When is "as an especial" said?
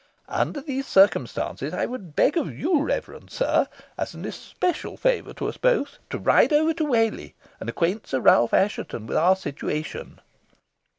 3.99-4.97